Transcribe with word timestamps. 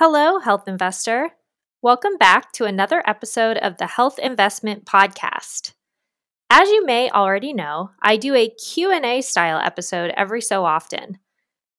Hello, 0.00 0.38
health 0.38 0.68
investor. 0.68 1.30
Welcome 1.82 2.18
back 2.18 2.52
to 2.52 2.66
another 2.66 3.02
episode 3.04 3.56
of 3.56 3.78
the 3.78 3.88
Health 3.88 4.16
Investment 4.20 4.84
Podcast. 4.84 5.72
As 6.48 6.68
you 6.68 6.86
may 6.86 7.10
already 7.10 7.52
know, 7.52 7.90
I 8.00 8.16
do 8.16 8.32
a 8.36 8.48
Q&A 8.48 9.20
style 9.22 9.58
episode 9.58 10.12
every 10.16 10.40
so 10.40 10.64
often. 10.64 11.18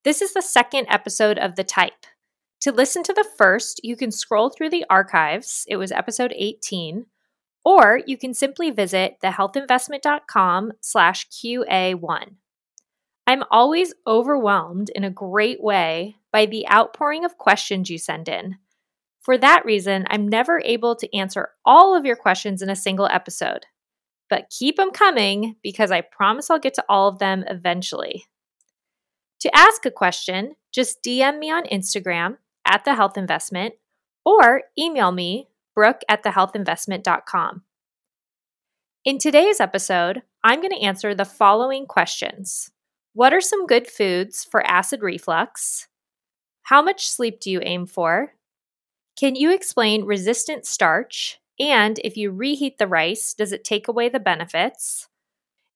This 0.04 0.22
is 0.22 0.34
the 0.34 0.42
second 0.42 0.88
episode 0.90 1.38
of 1.40 1.56
the 1.56 1.64
type. 1.64 2.08
To 2.60 2.74
listen 2.74 3.04
to 3.04 3.14
the 3.14 3.26
first, 3.38 3.80
you 3.86 3.96
can 3.96 4.12
scroll 4.12 4.50
through 4.50 4.72
the 4.72 4.86
archives. 4.90 5.64
It 5.70 5.78
was 5.78 5.94
episode 5.94 6.34
18. 6.36 7.06
Or 7.64 8.02
you 8.06 8.18
can 8.18 8.34
simply 8.34 8.70
visit 8.70 9.16
thehealthinvestment.com 9.24 10.74
slash 10.82 11.26
QA1. 11.30 12.32
I'm 13.30 13.44
always 13.52 13.94
overwhelmed 14.08 14.90
in 14.96 15.04
a 15.04 15.12
great 15.12 15.62
way 15.62 16.16
by 16.34 16.48
the 16.48 16.68
outpouring 16.68 17.24
of 17.24 17.38
questions 17.38 17.88
you 17.88 18.00
send 18.00 18.28
in. 18.28 18.58
For 19.22 19.38
that 19.38 19.64
reason, 19.66 20.08
I'm 20.10 20.28
never 20.28 20.60
able 20.66 20.96
to 20.96 21.16
answer 21.16 21.50
all 21.64 21.96
of 21.96 22.06
your 22.06 22.16
questions 22.16 22.64
in 22.64 22.72
a 22.72 22.76
single 22.76 23.06
episode. 23.06 23.68
But 24.32 24.50
keep 24.50 24.78
them 24.78 24.90
coming 24.90 25.58
because 25.62 25.92
I 25.92 26.02
promise 26.02 26.50
I'll 26.50 26.58
get 26.58 26.74
to 26.74 26.86
all 26.90 27.08
of 27.08 27.20
them 27.20 27.44
eventually. 27.48 28.26
To 29.42 29.56
ask 29.56 29.86
a 29.86 29.92
question, 29.92 30.56
just 30.74 31.04
DM 31.04 31.38
me 31.38 31.52
on 31.52 31.66
Instagram 31.66 32.38
at 32.66 32.84
the 32.84 32.96
health 32.96 33.16
investment 33.16 33.76
or 34.26 34.64
email 34.76 35.12
me 35.12 35.50
brooke 35.76 36.02
at 36.10 36.24
thehealthinvestment.com. 36.24 37.62
In 39.06 39.20
today's 39.20 39.60
episode, 39.60 40.24
I'm 40.44 40.62
going 40.62 40.74
to 40.74 40.82
answer 40.82 41.14
the 41.14 41.26
following 41.26 41.86
questions 41.86 42.72
What 43.14 43.34
are 43.34 43.42
some 43.42 43.66
good 43.66 43.88
foods 43.88 44.46
for 44.46 44.66
acid 44.66 45.02
reflux? 45.02 45.88
How 46.64 46.82
much 46.82 47.08
sleep 47.10 47.40
do 47.40 47.50
you 47.50 47.60
aim 47.64 47.86
for? 47.86 48.34
Can 49.18 49.36
you 49.36 49.52
explain 49.52 50.06
resistant 50.06 50.66
starch? 50.66 51.40
And 51.60 52.00
if 52.04 52.16
you 52.16 52.32
reheat 52.32 52.78
the 52.78 52.88
rice, 52.88 53.34
does 53.34 53.52
it 53.52 53.64
take 53.64 53.88
away 53.88 54.10
the 54.10 54.20
benefits? 54.20 55.08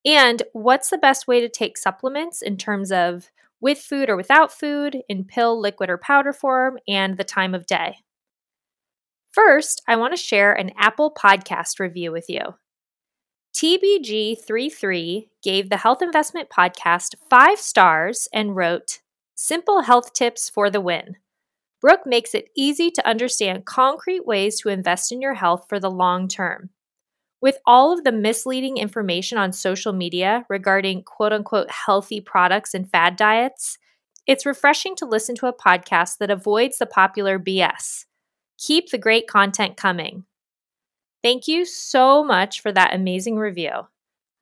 And 0.05 0.43
what's 0.53 0.89
the 0.89 0.97
best 0.97 1.27
way 1.27 1.41
to 1.41 1.49
take 1.49 1.77
supplements 1.77 2.41
in 2.41 2.57
terms 2.57 2.91
of 2.91 3.29
with 3.59 3.79
food 3.79 4.09
or 4.09 4.15
without 4.15 4.51
food, 4.51 5.01
in 5.09 5.25
pill, 5.25 5.59
liquid, 5.59 5.89
or 5.89 5.97
powder 5.97 6.33
form, 6.33 6.77
and 6.87 7.17
the 7.17 7.23
time 7.23 7.55
of 7.55 7.65
day? 7.65 7.97
First, 9.31 9.81
I 9.87 9.95
want 9.95 10.13
to 10.13 10.17
share 10.17 10.53
an 10.53 10.71
Apple 10.77 11.11
podcast 11.11 11.79
review 11.79 12.11
with 12.11 12.29
you. 12.29 12.55
TBG33 13.55 15.27
gave 15.43 15.69
the 15.69 15.77
Health 15.77 16.01
Investment 16.01 16.49
Podcast 16.49 17.13
five 17.29 17.59
stars 17.59 18.27
and 18.33 18.55
wrote, 18.55 19.01
Simple 19.35 19.81
health 19.81 20.13
tips 20.13 20.49
for 20.49 20.71
the 20.71 20.81
win. 20.81 21.17
Brooke 21.79 22.07
makes 22.07 22.33
it 22.33 22.49
easy 22.57 22.89
to 22.89 23.07
understand 23.07 23.65
concrete 23.65 24.25
ways 24.25 24.59
to 24.61 24.69
invest 24.69 25.11
in 25.11 25.21
your 25.21 25.35
health 25.35 25.65
for 25.69 25.79
the 25.79 25.91
long 25.91 26.27
term. 26.27 26.71
With 27.41 27.59
all 27.67 27.93
of 27.93 28.03
the 28.03 28.11
misleading 28.11 28.77
information 28.77 29.37
on 29.37 29.51
social 29.51 29.93
media 29.93 30.45
regarding 30.49 31.03
quote 31.03 31.33
unquote 31.33 31.69
healthy 31.69 32.21
products 32.21 32.73
and 32.73 32.89
fad 32.89 33.15
diets, 33.15 33.77
it's 34.25 34.47
refreshing 34.47 34.95
to 34.95 35.05
listen 35.05 35.35
to 35.35 35.47
a 35.47 35.53
podcast 35.53 36.17
that 36.17 36.31
avoids 36.31 36.79
the 36.79 36.87
popular 36.87 37.37
BS. 37.37 38.05
Keep 38.57 38.89
the 38.89 38.97
great 38.97 39.27
content 39.27 39.77
coming. 39.77 40.25
Thank 41.23 41.47
you 41.47 41.65
so 41.65 42.23
much 42.23 42.59
for 42.59 42.71
that 42.73 42.93
amazing 42.93 43.37
review. 43.37 43.71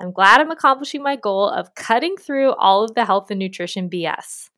I'm 0.01 0.11
glad 0.11 0.41
I'm 0.41 0.49
accomplishing 0.49 1.03
my 1.03 1.15
goal 1.15 1.47
of 1.47 1.75
cutting 1.75 2.17
through 2.17 2.53
all 2.53 2.83
of 2.83 2.95
the 2.95 3.05
health 3.05 3.29
and 3.29 3.37
nutrition 3.37 3.87
BS. 3.87 4.49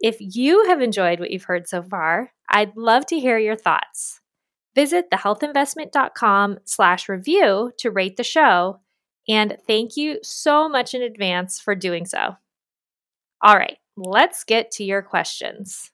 If 0.00 0.16
you 0.18 0.64
have 0.64 0.82
enjoyed 0.82 1.20
what 1.20 1.30
you've 1.30 1.44
heard 1.44 1.68
so 1.68 1.80
far, 1.80 2.32
I'd 2.50 2.76
love 2.76 3.06
to 3.06 3.20
hear 3.20 3.38
your 3.38 3.54
thoughts. 3.54 4.20
Visit 4.74 5.08
thehealthinvestment.com 5.12 6.58
slash 6.64 7.08
review 7.08 7.70
to 7.78 7.90
rate 7.92 8.16
the 8.16 8.24
show, 8.24 8.80
and 9.28 9.56
thank 9.64 9.96
you 9.96 10.18
so 10.24 10.68
much 10.68 10.92
in 10.92 11.02
advance 11.02 11.60
for 11.60 11.76
doing 11.76 12.04
so. 12.04 12.36
All 13.40 13.56
right, 13.56 13.78
let's 13.96 14.42
get 14.42 14.72
to 14.72 14.82
your 14.84 15.02
questions. 15.02 15.92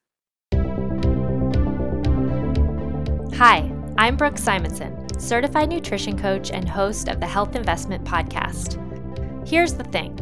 Hi, 3.34 3.70
I'm 3.98 4.16
Brooke 4.16 4.38
Simonson, 4.38 5.06
certified 5.20 5.68
nutrition 5.68 6.18
coach 6.18 6.50
and 6.50 6.66
host 6.66 7.08
of 7.08 7.20
the 7.20 7.26
Health 7.26 7.54
Investment 7.54 8.02
Podcast. 8.04 8.78
Here's 9.46 9.74
the 9.74 9.84
thing 9.84 10.16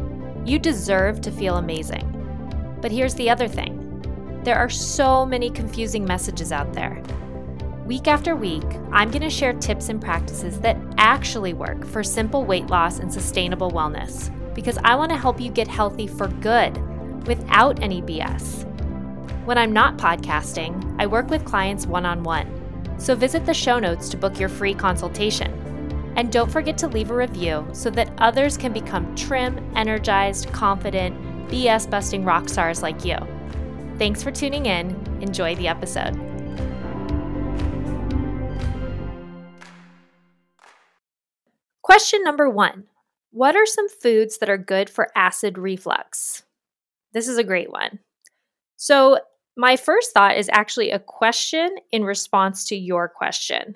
you 0.45 0.59
deserve 0.59 1.21
to 1.21 1.31
feel 1.31 1.55
amazing. 1.55 2.05
But 2.81 2.91
here's 2.91 3.15
the 3.15 3.29
other 3.29 3.47
thing 3.47 3.77
there 4.43 4.57
are 4.57 4.69
so 4.69 5.25
many 5.25 5.49
confusing 5.49 6.05
messages 6.05 6.51
out 6.51 6.73
there. 6.73 7.01
Week 7.85 8.07
after 8.07 8.35
week, 8.35 8.65
I'm 8.91 9.09
going 9.09 9.21
to 9.21 9.29
share 9.29 9.53
tips 9.53 9.89
and 9.89 10.01
practices 10.01 10.59
that 10.59 10.77
actually 10.97 11.53
work 11.53 11.85
for 11.85 12.03
simple 12.03 12.45
weight 12.45 12.67
loss 12.67 12.99
and 12.99 13.11
sustainable 13.11 13.71
wellness 13.71 14.29
because 14.53 14.77
I 14.83 14.95
want 14.95 15.11
to 15.11 15.17
help 15.17 15.39
you 15.39 15.49
get 15.49 15.67
healthy 15.67 16.07
for 16.07 16.27
good 16.27 16.77
without 17.25 17.81
any 17.81 18.01
BS. 18.01 18.65
When 19.45 19.57
I'm 19.57 19.73
not 19.73 19.97
podcasting, 19.97 20.95
I 20.99 21.07
work 21.07 21.29
with 21.29 21.45
clients 21.45 21.87
one 21.87 22.05
on 22.05 22.23
one. 22.23 22.58
So 22.99 23.15
visit 23.15 23.45
the 23.45 23.53
show 23.53 23.79
notes 23.79 24.09
to 24.09 24.17
book 24.17 24.39
your 24.39 24.49
free 24.49 24.73
consultation. 24.73 25.51
And 26.17 26.31
don't 26.31 26.51
forget 26.51 26.77
to 26.79 26.87
leave 26.87 27.11
a 27.11 27.15
review 27.15 27.65
so 27.71 27.89
that 27.91 28.11
others 28.17 28.57
can 28.57 28.73
become 28.73 29.15
trim, 29.15 29.71
energized, 29.75 30.51
confident, 30.51 31.17
BS 31.47 31.89
busting 31.89 32.25
rock 32.25 32.49
stars 32.49 32.83
like 32.83 33.05
you. 33.05 33.15
Thanks 33.97 34.21
for 34.21 34.31
tuning 34.31 34.65
in. 34.65 34.89
Enjoy 35.21 35.55
the 35.55 35.69
episode. 35.69 36.13
Question 41.81 42.21
number 42.23 42.49
one 42.49 42.83
What 43.31 43.55
are 43.55 43.65
some 43.65 43.87
foods 43.87 44.39
that 44.39 44.49
are 44.49 44.57
good 44.57 44.89
for 44.89 45.09
acid 45.15 45.57
reflux? 45.57 46.43
This 47.13 47.29
is 47.29 47.37
a 47.37 47.43
great 47.43 47.71
one. 47.71 47.99
So, 48.75 49.19
my 49.55 49.75
first 49.75 50.13
thought 50.13 50.37
is 50.37 50.49
actually 50.51 50.91
a 50.91 50.99
question 50.99 51.69
in 51.91 52.03
response 52.03 52.65
to 52.65 52.75
your 52.75 53.07
question, 53.07 53.75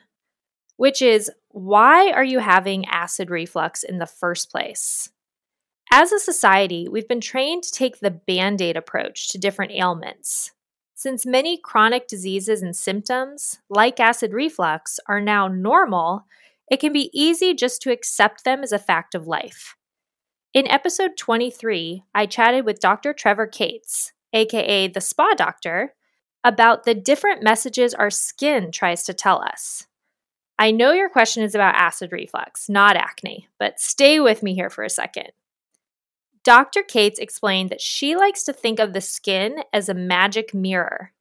which 0.77 1.01
is 1.01 1.31
why 1.49 2.11
are 2.11 2.23
you 2.23 2.39
having 2.39 2.85
acid 2.85 3.29
reflux 3.29 3.83
in 3.83 3.99
the 3.99 4.05
first 4.05 4.49
place? 4.49 5.09
As 5.91 6.11
a 6.11 6.19
society, 6.19 6.87
we've 6.89 7.07
been 7.07 7.21
trained 7.21 7.63
to 7.63 7.71
take 7.71 7.99
the 7.99 8.09
band 8.09 8.61
aid 8.61 8.77
approach 8.77 9.29
to 9.29 9.37
different 9.37 9.73
ailments. 9.73 10.51
Since 10.95 11.25
many 11.25 11.57
chronic 11.57 12.07
diseases 12.07 12.61
and 12.61 12.75
symptoms, 12.75 13.59
like 13.69 13.99
acid 13.99 14.33
reflux, 14.33 14.99
are 15.07 15.19
now 15.19 15.47
normal, 15.47 16.25
it 16.71 16.79
can 16.79 16.93
be 16.93 17.11
easy 17.13 17.53
just 17.53 17.81
to 17.81 17.91
accept 17.91 18.43
them 18.43 18.63
as 18.63 18.71
a 18.71 18.79
fact 18.79 19.13
of 19.13 19.27
life. 19.27 19.75
In 20.53 20.67
episode 20.67 21.17
23, 21.17 22.03
I 22.15 22.25
chatted 22.25 22.65
with 22.65 22.79
Dr. 22.79 23.13
Trevor 23.13 23.47
Cates, 23.47 24.13
aka 24.33 24.87
the 24.87 25.01
spa 25.01 25.33
doctor, 25.35 25.93
about 26.43 26.83
the 26.83 26.93
different 26.93 27.41
messages 27.41 27.93
our 27.93 28.09
skin 28.09 28.71
tries 28.71 29.03
to 29.03 29.13
tell 29.13 29.41
us. 29.41 29.87
I 30.59 30.71
know 30.71 30.91
your 30.91 31.09
question 31.09 31.43
is 31.43 31.55
about 31.55 31.75
acid 31.75 32.11
reflux, 32.11 32.69
not 32.69 32.95
acne, 32.95 33.47
but 33.59 33.79
stay 33.79 34.19
with 34.19 34.43
me 34.43 34.53
here 34.53 34.69
for 34.69 34.83
a 34.83 34.89
second. 34.89 35.31
Dr. 36.43 36.83
Cates 36.83 37.19
explained 37.19 37.69
that 37.69 37.81
she 37.81 38.15
likes 38.15 38.43
to 38.43 38.53
think 38.53 38.79
of 38.79 38.93
the 38.93 39.01
skin 39.01 39.63
as 39.71 39.87
a 39.87 39.93
magic 39.93 40.53
mirror. 40.53 41.13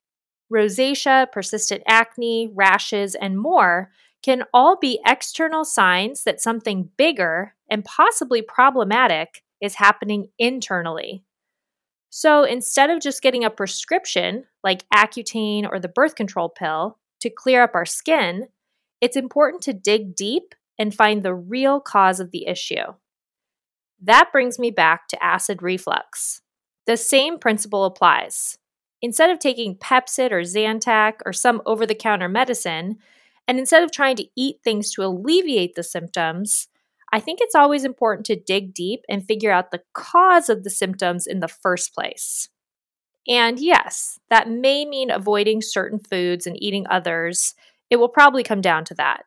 Rosacea, 0.53 1.31
persistent 1.31 1.83
acne, 1.87 2.50
rashes, 2.53 3.15
and 3.15 3.39
more 3.39 3.91
can 4.23 4.44
all 4.53 4.77
be 4.77 5.00
external 5.06 5.65
signs 5.65 6.25
that 6.25 6.41
something 6.41 6.91
bigger 6.97 7.55
and 7.71 7.84
possibly 7.84 8.43
problematic 8.43 9.43
is 9.61 9.77
happening 9.77 10.29
internally. 10.39 11.25
So 12.15 12.45
instead 12.45 12.91
of 12.91 13.00
just 13.00 13.23
getting 13.23 13.43
a 13.43 13.49
prescription 13.49 14.45
like 14.62 14.84
Accutane 14.95 15.67
or 15.67 15.81
the 15.81 15.89
birth 15.89 16.15
control 16.15 16.50
pill 16.50 16.99
to 17.21 17.31
clear 17.31 17.62
up 17.62 17.70
our 17.75 17.87
skin, 17.87 18.49
it's 19.00 19.17
important 19.17 19.62
to 19.62 19.73
dig 19.73 20.14
deep 20.14 20.55
and 20.79 20.94
find 20.94 21.23
the 21.23 21.35
real 21.35 21.81
cause 21.81 22.20
of 22.20 22.31
the 22.31 22.47
issue. 22.47 22.85
That 23.99 24.29
brings 24.31 24.59
me 24.59 24.70
back 24.70 25.09
to 25.09 25.25
acid 25.25 25.62
reflux. 25.62 26.43
The 26.87 26.99
same 26.99 27.38
principle 27.38 27.87
applies. 27.87 28.58
Instead 29.00 29.31
of 29.31 29.38
taking 29.38 29.76
Pepcid 29.76 30.32
or 30.32 30.43
Zantac 30.43 31.15
or 31.25 31.32
some 31.32 31.62
over 31.65 31.87
the 31.87 31.94
counter 31.94 32.29
medicine, 32.29 32.99
and 33.49 33.58
instead 33.58 33.82
of 33.82 33.91
trying 33.91 34.17
to 34.17 34.26
eat 34.37 34.56
things 34.62 34.91
to 34.93 35.03
alleviate 35.03 35.76
the 35.76 35.82
symptoms, 35.82 36.69
I 37.12 37.20
think 37.20 37.41
it's 37.43 37.55
always 37.55 37.85
important 37.85 38.25
to 38.26 38.41
dig 38.41 38.73
deep 38.73 39.00
and 39.09 39.25
figure 39.25 39.53
out 39.53 39.70
the 39.70 39.82
cause 39.93 40.49
of 40.49 40.64
the 40.64 40.70
symptoms 40.70 41.26
in 41.26 41.41
the 41.41 41.49
first 41.49 41.94
place. 41.94 42.49
And 43.29 43.61
yes, 43.61 44.19
that 44.31 44.49
may 44.50 44.85
mean 44.87 45.11
avoiding 45.11 45.61
certain 45.61 45.99
foods 45.99 46.47
and 46.47 46.61
eating 46.61 46.87
others. 46.91 47.55
It 47.91 47.97
will 47.97 48.09
probably 48.09 48.43
come 48.43 48.62
down 48.62 48.85
to 48.87 48.94
that. 48.94 49.25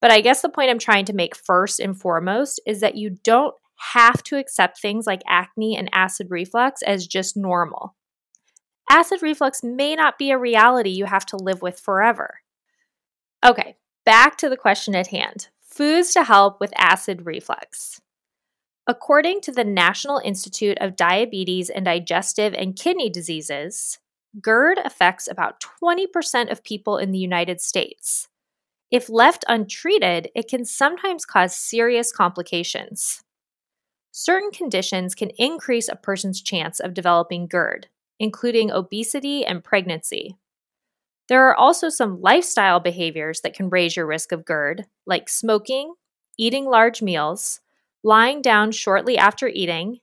But 0.00 0.10
I 0.10 0.20
guess 0.20 0.42
the 0.42 0.48
point 0.48 0.68
I'm 0.68 0.80
trying 0.80 1.04
to 1.06 1.12
make 1.12 1.36
first 1.36 1.78
and 1.78 1.98
foremost 1.98 2.60
is 2.66 2.80
that 2.80 2.96
you 2.96 3.10
don't 3.22 3.54
have 3.92 4.22
to 4.24 4.36
accept 4.36 4.80
things 4.80 5.06
like 5.06 5.22
acne 5.26 5.76
and 5.76 5.88
acid 5.92 6.26
reflux 6.30 6.82
as 6.82 7.06
just 7.06 7.36
normal. 7.36 7.94
acid 8.90 9.22
reflux 9.22 9.62
may 9.62 9.94
not 9.94 10.18
be 10.18 10.30
a 10.30 10.38
reality 10.38 10.90
you 10.90 11.06
have 11.06 11.24
to 11.24 11.36
live 11.36 11.62
with 11.62 11.80
forever. 11.80 12.40
Okay, 13.44 13.76
back 14.04 14.36
to 14.38 14.48
the 14.48 14.56
question 14.56 14.94
at 14.94 15.06
hand 15.06 15.48
foods 15.72 16.12
to 16.12 16.24
help 16.24 16.60
with 16.60 16.72
acid 16.76 17.24
reflux. 17.24 18.00
According 18.86 19.40
to 19.42 19.52
the 19.52 19.64
National 19.64 20.20
Institute 20.24 20.76
of 20.80 20.96
Diabetes 20.96 21.70
and 21.70 21.84
Digestive 21.84 22.52
and 22.54 22.76
Kidney 22.76 23.08
Diseases, 23.08 23.98
GERD 24.40 24.78
affects 24.84 25.28
about 25.30 25.62
20% 25.82 26.50
of 26.50 26.64
people 26.64 26.98
in 26.98 27.12
the 27.12 27.18
United 27.18 27.60
States. 27.60 28.28
If 28.90 29.08
left 29.08 29.44
untreated, 29.48 30.30
it 30.34 30.48
can 30.48 30.64
sometimes 30.64 31.24
cause 31.24 31.56
serious 31.56 32.12
complications. 32.12 33.22
Certain 34.10 34.50
conditions 34.50 35.14
can 35.14 35.30
increase 35.38 35.88
a 35.88 35.96
person's 35.96 36.42
chance 36.42 36.80
of 36.80 36.92
developing 36.92 37.46
GERD, 37.46 37.88
including 38.18 38.70
obesity 38.70 39.44
and 39.44 39.64
pregnancy. 39.64 40.36
There 41.32 41.48
are 41.48 41.56
also 41.56 41.88
some 41.88 42.20
lifestyle 42.20 42.78
behaviors 42.78 43.40
that 43.40 43.54
can 43.54 43.70
raise 43.70 43.96
your 43.96 44.04
risk 44.04 44.32
of 44.32 44.44
GERD, 44.44 44.84
like 45.06 45.30
smoking, 45.30 45.94
eating 46.36 46.66
large 46.66 47.00
meals, 47.00 47.60
lying 48.04 48.42
down 48.42 48.70
shortly 48.70 49.16
after 49.16 49.48
eating, 49.48 50.00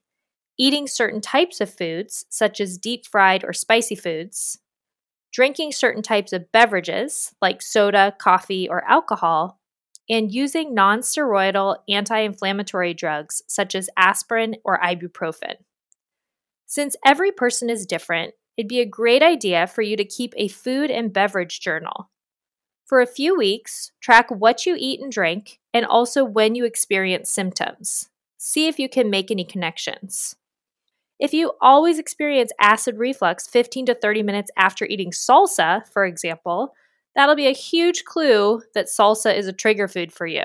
eating 0.57 0.87
certain 0.87 1.21
types 1.21 1.61
of 1.61 1.71
foods, 1.71 2.25
such 2.29 2.59
as 2.59 2.79
deep 2.79 3.05
fried 3.05 3.43
or 3.43 3.53
spicy 3.53 3.93
foods, 3.93 4.57
drinking 5.31 5.71
certain 5.71 6.01
types 6.01 6.33
of 6.33 6.51
beverages, 6.51 7.31
like 7.43 7.61
soda, 7.61 8.15
coffee, 8.17 8.67
or 8.67 8.83
alcohol, 8.89 9.59
and 10.09 10.33
using 10.33 10.75
nonsteroidal 10.75 11.75
anti 11.87 12.17
inflammatory 12.21 12.95
drugs, 12.95 13.43
such 13.45 13.75
as 13.75 13.87
aspirin 13.95 14.55
or 14.65 14.79
ibuprofen. 14.79 15.57
Since 16.65 16.95
every 17.05 17.31
person 17.31 17.69
is 17.69 17.85
different, 17.85 18.33
it'd 18.59 18.67
be 18.67 18.81
a 18.81 18.85
great 18.85 19.23
idea 19.23 19.65
for 19.65 19.81
you 19.81 19.95
to 19.95 20.03
keep 20.03 20.33
a 20.35 20.49
food 20.49 20.91
and 20.91 21.13
beverage 21.13 21.61
journal. 21.61 22.09
For 22.85 22.99
a 22.99 23.07
few 23.07 23.37
weeks, 23.37 23.93
track 24.01 24.29
what 24.29 24.65
you 24.65 24.75
eat 24.77 24.99
and 24.99 25.09
drink, 25.09 25.61
and 25.73 25.85
also 25.85 26.25
when 26.25 26.55
you 26.55 26.65
experience 26.65 27.31
symptoms. 27.31 28.09
See 28.37 28.67
if 28.67 28.77
you 28.77 28.89
can 28.89 29.09
make 29.09 29.31
any 29.31 29.45
connections. 29.45 30.35
If 31.19 31.33
you 31.33 31.53
always 31.61 31.99
experience 31.99 32.51
acid 32.59 32.97
reflux 32.97 33.47
15 33.47 33.85
to 33.85 33.95
30 33.95 34.23
minutes 34.23 34.51
after 34.57 34.83
eating 34.83 35.11
salsa, 35.11 35.87
for 35.93 36.03
example, 36.03 36.73
that'll 37.15 37.37
be 37.37 37.47
a 37.47 37.53
huge 37.53 38.03
clue 38.03 38.61
that 38.73 38.87
salsa 38.87 39.33
is 39.33 39.47
a 39.47 39.53
trigger 39.53 39.87
food 39.87 40.11
for 40.11 40.27
you. 40.27 40.43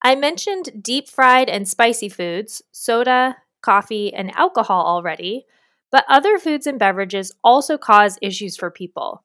I 0.00 0.14
mentioned 0.14 0.82
deep 0.82 1.10
fried 1.10 1.50
and 1.50 1.68
spicy 1.68 2.08
foods, 2.08 2.62
soda, 2.72 3.36
coffee, 3.60 4.14
and 4.14 4.34
alcohol 4.34 4.86
already, 4.86 5.44
but 5.92 6.06
other 6.08 6.38
foods 6.38 6.66
and 6.66 6.78
beverages 6.78 7.32
also 7.44 7.78
cause 7.78 8.18
issues 8.22 8.56
for 8.56 8.70
people. 8.70 9.22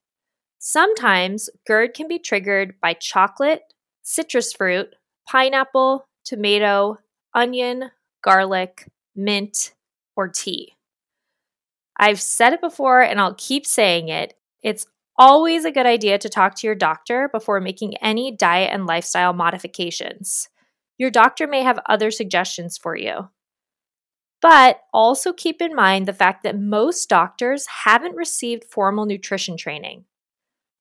Sometimes 0.59 1.49
GERD 1.65 1.93
can 1.93 2.07
be 2.07 2.19
triggered 2.19 2.75
by 2.81 2.93
chocolate, 2.93 3.61
citrus 4.03 4.51
fruit, 4.53 4.93
pineapple, 5.27 6.07
tomato, 6.25 6.97
onion, 7.33 7.91
garlic, 8.21 8.89
mint, 9.15 9.73
or 10.15 10.27
tea. 10.27 10.73
I've 11.97 12.21
said 12.21 12.53
it 12.53 12.61
before 12.61 13.01
and 13.01 13.19
I'll 13.19 13.35
keep 13.35 13.65
saying 13.65 14.09
it. 14.09 14.33
It's 14.61 14.85
always 15.17 15.65
a 15.65 15.71
good 15.71 15.85
idea 15.85 16.17
to 16.17 16.29
talk 16.29 16.55
to 16.55 16.67
your 16.67 16.75
doctor 16.75 17.29
before 17.31 17.61
making 17.61 17.97
any 17.97 18.31
diet 18.31 18.71
and 18.71 18.85
lifestyle 18.85 19.33
modifications. 19.33 20.49
Your 20.97 21.11
doctor 21.11 21.47
may 21.47 21.63
have 21.63 21.79
other 21.87 22.11
suggestions 22.11 22.77
for 22.77 22.95
you. 22.95 23.29
But 24.41 24.81
also 24.93 25.33
keep 25.33 25.61
in 25.61 25.75
mind 25.75 26.05
the 26.05 26.13
fact 26.13 26.43
that 26.43 26.59
most 26.59 27.09
doctors 27.09 27.65
haven't 27.85 28.15
received 28.15 28.63
formal 28.63 29.05
nutrition 29.05 29.57
training. 29.57 30.05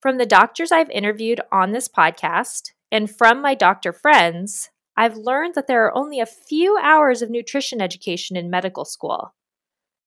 From 0.01 0.17
the 0.17 0.25
doctors 0.25 0.71
I've 0.71 0.89
interviewed 0.91 1.41
on 1.51 1.71
this 1.71 1.87
podcast 1.87 2.71
and 2.91 3.09
from 3.09 3.41
my 3.41 3.55
doctor 3.55 3.91
friends, 3.91 4.69
I've 4.95 5.17
learned 5.17 5.55
that 5.55 5.67
there 5.67 5.85
are 5.85 5.97
only 5.97 6.19
a 6.19 6.25
few 6.25 6.77
hours 6.81 7.21
of 7.21 7.29
nutrition 7.29 7.81
education 7.81 8.35
in 8.35 8.49
medical 8.49 8.85
school. 8.85 9.33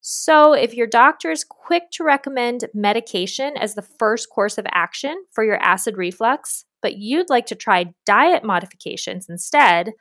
So, 0.01 0.55
if 0.55 0.75
your 0.75 0.87
doctor 0.87 1.31
is 1.31 1.45
quick 1.45 1.91
to 1.93 2.05
recommend 2.05 2.65
medication 2.73 3.55
as 3.59 3.75
the 3.75 3.83
first 3.83 4.31
course 4.31 4.57
of 4.57 4.67
action 4.73 5.25
for 5.31 5.45
your 5.45 5.63
acid 5.63 5.99
reflux, 5.99 6.65
but 6.81 6.97
you'd 6.97 7.29
like 7.29 7.47
to 7.47 7.55
try 7.55 7.93
diet 8.07 8.43
modifications 8.43 9.29
instead, 9.29 9.93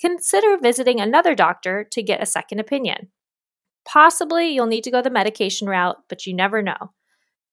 consider 0.00 0.58
visiting 0.58 1.00
another 1.00 1.34
doctor 1.34 1.84
to 1.92 2.02
get 2.02 2.22
a 2.22 2.26
second 2.26 2.60
opinion. 2.60 3.08
Possibly 3.84 4.48
you'll 4.48 4.66
need 4.66 4.84
to 4.84 4.90
go 4.90 5.02
the 5.02 5.10
medication 5.10 5.68
route, 5.68 5.96
but 6.08 6.26
you 6.26 6.34
never 6.34 6.62
know. 6.62 6.92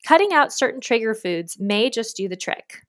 Cutting 0.08 0.34
out 0.34 0.52
certain 0.52 0.82
trigger 0.82 1.14
foods 1.14 1.58
may 1.60 1.90
just 1.90 2.18
do 2.18 2.28
the 2.28 2.36
trick. 2.36 2.82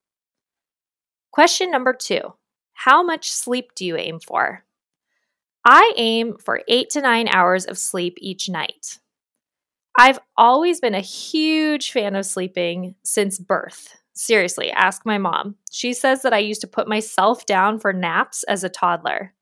Question 1.30 1.70
number 1.70 1.92
two 1.92 2.34
how 2.74 3.02
much 3.02 3.30
sleep 3.30 3.74
do 3.74 3.84
you 3.86 3.96
aim 3.96 4.20
for? 4.20 4.64
I 5.64 5.92
aim 5.96 6.36
for 6.38 6.62
eight 6.68 6.90
to 6.90 7.00
nine 7.00 7.28
hours 7.28 7.64
of 7.64 7.78
sleep 7.78 8.18
each 8.18 8.48
night. 8.48 8.98
I've 9.96 10.18
always 10.36 10.80
been 10.80 10.94
a 10.94 11.00
huge 11.00 11.92
fan 11.92 12.16
of 12.16 12.26
sleeping 12.26 12.96
since 13.04 13.38
birth. 13.38 13.96
Seriously, 14.12 14.70
ask 14.70 15.06
my 15.06 15.18
mom. 15.18 15.56
She 15.70 15.92
says 15.92 16.22
that 16.22 16.34
I 16.34 16.38
used 16.38 16.60
to 16.60 16.66
put 16.66 16.88
myself 16.88 17.46
down 17.46 17.78
for 17.78 17.92
naps 17.92 18.42
as 18.44 18.64
a 18.64 18.68
toddler. 18.68 19.32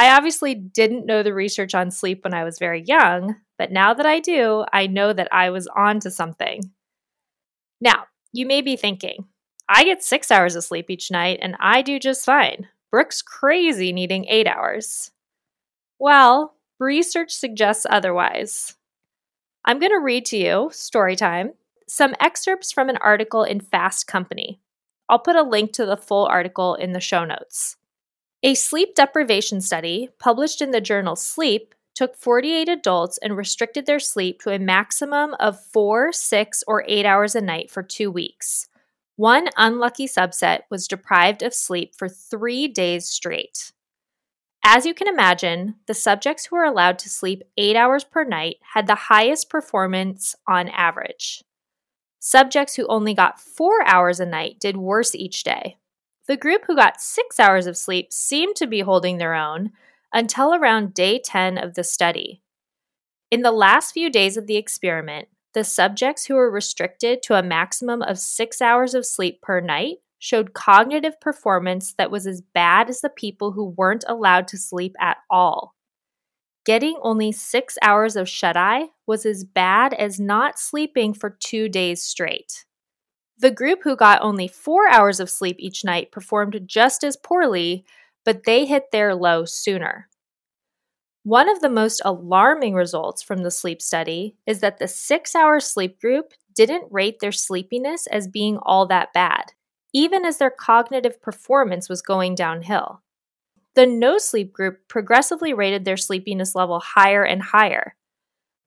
I 0.00 0.16
obviously 0.16 0.54
didn't 0.54 1.04
know 1.04 1.22
the 1.22 1.34
research 1.34 1.74
on 1.74 1.90
sleep 1.90 2.24
when 2.24 2.32
I 2.32 2.42
was 2.42 2.58
very 2.58 2.82
young, 2.82 3.36
but 3.58 3.70
now 3.70 3.92
that 3.92 4.06
I 4.06 4.18
do, 4.18 4.64
I 4.72 4.86
know 4.86 5.12
that 5.12 5.28
I 5.30 5.50
was 5.50 5.68
on 5.76 6.00
to 6.00 6.10
something. 6.10 6.62
Now, 7.82 8.04
you 8.32 8.46
may 8.46 8.62
be 8.62 8.76
thinking, 8.76 9.26
I 9.68 9.84
get 9.84 10.02
six 10.02 10.30
hours 10.30 10.56
of 10.56 10.64
sleep 10.64 10.88
each 10.88 11.10
night 11.10 11.40
and 11.42 11.54
I 11.60 11.82
do 11.82 11.98
just 11.98 12.24
fine. 12.24 12.68
Brooke's 12.90 13.20
crazy 13.20 13.92
needing 13.92 14.24
eight 14.24 14.46
hours. 14.46 15.10
Well, 15.98 16.54
research 16.78 17.32
suggests 17.32 17.84
otherwise. 17.90 18.76
I'm 19.66 19.80
going 19.80 19.92
to 19.92 20.00
read 20.00 20.24
to 20.26 20.38
you, 20.38 20.70
story 20.72 21.14
time, 21.14 21.52
some 21.86 22.14
excerpts 22.18 22.72
from 22.72 22.88
an 22.88 22.96
article 23.02 23.44
in 23.44 23.60
Fast 23.60 24.06
Company. 24.06 24.62
I'll 25.10 25.18
put 25.18 25.36
a 25.36 25.42
link 25.42 25.74
to 25.74 25.84
the 25.84 25.98
full 25.98 26.24
article 26.24 26.74
in 26.74 26.92
the 26.92 27.00
show 27.00 27.26
notes. 27.26 27.76
A 28.42 28.54
sleep 28.54 28.94
deprivation 28.94 29.60
study 29.60 30.08
published 30.18 30.62
in 30.62 30.70
the 30.70 30.80
journal 30.80 31.14
Sleep 31.14 31.74
took 31.94 32.16
48 32.16 32.70
adults 32.70 33.18
and 33.18 33.36
restricted 33.36 33.84
their 33.84 34.00
sleep 34.00 34.40
to 34.40 34.50
a 34.50 34.58
maximum 34.58 35.34
of 35.38 35.62
four, 35.62 36.10
six, 36.10 36.64
or 36.66 36.82
eight 36.88 37.04
hours 37.04 37.34
a 37.34 37.42
night 37.42 37.70
for 37.70 37.82
two 37.82 38.10
weeks. 38.10 38.68
One 39.16 39.48
unlucky 39.58 40.06
subset 40.06 40.60
was 40.70 40.88
deprived 40.88 41.42
of 41.42 41.52
sleep 41.52 41.94
for 41.94 42.08
three 42.08 42.66
days 42.66 43.06
straight. 43.06 43.72
As 44.64 44.86
you 44.86 44.94
can 44.94 45.08
imagine, 45.08 45.74
the 45.86 45.92
subjects 45.92 46.46
who 46.46 46.56
were 46.56 46.64
allowed 46.64 46.98
to 47.00 47.10
sleep 47.10 47.42
eight 47.58 47.76
hours 47.76 48.04
per 48.04 48.24
night 48.24 48.56
had 48.72 48.86
the 48.86 48.94
highest 48.94 49.50
performance 49.50 50.34
on 50.46 50.68
average. 50.68 51.44
Subjects 52.18 52.76
who 52.76 52.86
only 52.86 53.12
got 53.12 53.38
four 53.38 53.86
hours 53.86 54.18
a 54.18 54.24
night 54.24 54.58
did 54.58 54.78
worse 54.78 55.14
each 55.14 55.44
day. 55.44 55.76
The 56.30 56.36
group 56.36 56.66
who 56.68 56.76
got 56.76 57.00
six 57.00 57.40
hours 57.40 57.66
of 57.66 57.76
sleep 57.76 58.12
seemed 58.12 58.54
to 58.54 58.68
be 58.68 58.82
holding 58.82 59.18
their 59.18 59.34
own 59.34 59.72
until 60.12 60.54
around 60.54 60.94
day 60.94 61.18
10 61.18 61.58
of 61.58 61.74
the 61.74 61.82
study. 61.82 62.40
In 63.32 63.42
the 63.42 63.50
last 63.50 63.90
few 63.90 64.08
days 64.08 64.36
of 64.36 64.46
the 64.46 64.56
experiment, 64.56 65.26
the 65.54 65.64
subjects 65.64 66.26
who 66.26 66.36
were 66.36 66.48
restricted 66.48 67.20
to 67.24 67.36
a 67.36 67.42
maximum 67.42 68.00
of 68.00 68.16
six 68.20 68.62
hours 68.62 68.94
of 68.94 69.04
sleep 69.04 69.42
per 69.42 69.58
night 69.58 69.96
showed 70.20 70.54
cognitive 70.54 71.20
performance 71.20 71.94
that 71.94 72.12
was 72.12 72.28
as 72.28 72.40
bad 72.40 72.88
as 72.88 73.00
the 73.00 73.10
people 73.10 73.50
who 73.50 73.74
weren't 73.76 74.04
allowed 74.06 74.46
to 74.46 74.56
sleep 74.56 74.94
at 75.00 75.16
all. 75.30 75.74
Getting 76.64 76.96
only 77.02 77.32
six 77.32 77.76
hours 77.82 78.14
of 78.14 78.28
shut 78.28 78.56
eye 78.56 78.90
was 79.04 79.26
as 79.26 79.42
bad 79.42 79.94
as 79.94 80.20
not 80.20 80.60
sleeping 80.60 81.12
for 81.12 81.30
two 81.40 81.68
days 81.68 82.04
straight. 82.04 82.66
The 83.40 83.50
group 83.50 83.80
who 83.84 83.96
got 83.96 84.20
only 84.20 84.48
four 84.48 84.86
hours 84.88 85.18
of 85.18 85.30
sleep 85.30 85.56
each 85.58 85.82
night 85.82 86.12
performed 86.12 86.60
just 86.66 87.02
as 87.02 87.16
poorly, 87.16 87.86
but 88.22 88.44
they 88.44 88.66
hit 88.66 88.90
their 88.92 89.14
low 89.14 89.46
sooner. 89.46 90.10
One 91.22 91.48
of 91.48 91.60
the 91.60 91.70
most 91.70 92.02
alarming 92.04 92.74
results 92.74 93.22
from 93.22 93.42
the 93.42 93.50
sleep 93.50 93.80
study 93.80 94.36
is 94.46 94.60
that 94.60 94.78
the 94.78 94.86
six 94.86 95.34
hour 95.34 95.58
sleep 95.58 95.98
group 95.98 96.34
didn't 96.54 96.92
rate 96.92 97.20
their 97.20 97.32
sleepiness 97.32 98.06
as 98.08 98.28
being 98.28 98.58
all 98.58 98.86
that 98.88 99.14
bad, 99.14 99.52
even 99.94 100.26
as 100.26 100.36
their 100.36 100.50
cognitive 100.50 101.22
performance 101.22 101.88
was 101.88 102.02
going 102.02 102.34
downhill. 102.34 103.00
The 103.74 103.86
no 103.86 104.18
sleep 104.18 104.52
group 104.52 104.86
progressively 104.86 105.54
rated 105.54 105.86
their 105.86 105.96
sleepiness 105.96 106.54
level 106.54 106.80
higher 106.80 107.24
and 107.24 107.40
higher. 107.40 107.94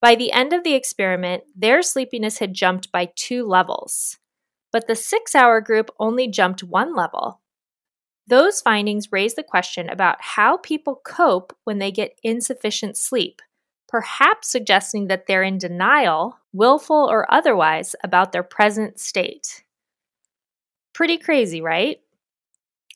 By 0.01 0.15
the 0.15 0.31
end 0.31 0.51
of 0.51 0.63
the 0.63 0.73
experiment, 0.73 1.43
their 1.55 1.83
sleepiness 1.83 2.39
had 2.39 2.55
jumped 2.55 2.91
by 2.91 3.11
two 3.15 3.45
levels, 3.45 4.17
but 4.73 4.87
the 4.87 4.95
six 4.95 5.35
hour 5.35 5.61
group 5.61 5.89
only 5.99 6.27
jumped 6.27 6.63
one 6.63 6.93
level. 6.93 7.39
Those 8.27 8.59
findings 8.59 9.11
raise 9.11 9.35
the 9.35 9.43
question 9.43 9.89
about 9.89 10.17
how 10.19 10.57
people 10.57 10.99
cope 11.05 11.55
when 11.63 11.77
they 11.77 11.91
get 11.91 12.19
insufficient 12.23 12.97
sleep, 12.97 13.41
perhaps 13.87 14.49
suggesting 14.49 15.07
that 15.07 15.27
they're 15.27 15.43
in 15.43 15.57
denial, 15.59 16.39
willful 16.51 17.07
or 17.09 17.31
otherwise, 17.31 17.95
about 18.03 18.31
their 18.31 18.43
present 18.43 18.99
state. 18.99 19.63
Pretty 20.93 21.17
crazy, 21.17 21.61
right? 21.61 21.99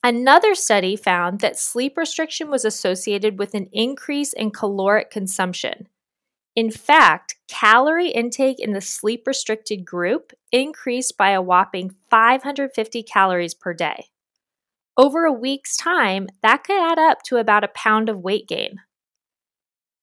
Another 0.04 0.56
study 0.56 0.96
found 0.96 1.42
that 1.42 1.60
sleep 1.60 1.98
restriction 1.98 2.50
was 2.50 2.64
associated 2.66 3.38
with 3.38 3.54
an 3.54 3.68
increase 3.72 4.34
in 4.34 4.52
caloric 4.52 5.12
consumption. 5.12 5.88
In 6.58 6.72
fact, 6.72 7.36
calorie 7.48 8.10
intake 8.10 8.60
in 8.60 8.74
the 8.74 8.82
sleep 8.82 9.28
restricted 9.28 9.86
group 9.86 10.34
increased 10.52 11.16
by 11.16 11.30
a 11.30 11.42
whopping 11.42 11.94
550 12.10 13.04
calories 13.04 13.54
per 13.54 13.76
day. 13.76 14.08
Over 14.98 15.26
a 15.26 15.32
week's 15.32 15.78
time, 15.78 16.28
that 16.42 16.64
could 16.64 16.82
add 16.82 16.98
up 16.98 17.22
to 17.26 17.38
about 17.38 17.64
a 17.64 17.68
pound 17.68 18.10
of 18.10 18.22
weight 18.22 18.48
gain. 18.48 18.80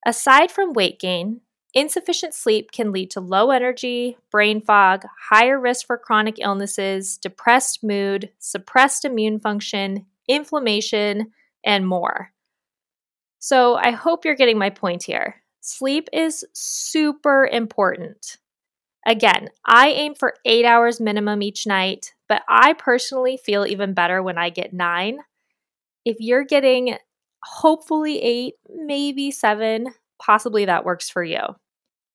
Aside 0.07 0.53
from 0.53 0.75
weight 0.75 1.01
gain, 1.01 1.41
insufficient 1.75 2.35
sleep 2.35 2.71
can 2.71 2.93
lead 2.93 3.11
to 3.11 3.21
low 3.21 3.51
energy, 3.51 4.17
brain 4.31 4.61
fog, 4.61 5.03
higher 5.31 5.59
risk 5.59 5.89
for 5.89 5.99
chronic 5.99 6.37
illnesses, 6.39 7.19
depressed 7.19 7.83
mood, 7.83 8.31
suppressed 8.39 9.05
immune 9.05 9.41
function, 9.41 10.07
inflammation, 10.29 11.33
and 11.65 11.85
more. 11.85 12.31
So 13.41 13.75
I 13.75 13.91
hope 13.91 14.25
you're 14.25 14.37
getting 14.37 14.57
my 14.57 14.71
point 14.71 15.03
here. 15.03 15.41
Sleep 15.67 16.11
is 16.13 16.45
super 16.53 17.47
important. 17.51 18.37
Again, 19.07 19.49
I 19.65 19.89
aim 19.89 20.15
for 20.15 20.35
eight 20.45 20.67
hours 20.67 21.01
minimum 21.01 21.41
each 21.41 21.67
night, 21.67 22.13
but 22.29 22.43
I 22.47 22.75
personally 22.75 23.39
feel 23.39 23.65
even 23.65 23.95
better 23.95 24.23
when 24.23 24.37
I 24.37 24.51
get 24.51 24.75
nine. 24.75 25.21
If 26.05 26.19
you're 26.21 26.45
getting 26.45 26.99
hopefully 27.43 28.21
eight, 28.21 28.57
maybe 28.69 29.31
seven, 29.31 29.87
possibly 30.21 30.67
that 30.67 30.85
works 30.85 31.09
for 31.09 31.25
you. 31.25 31.41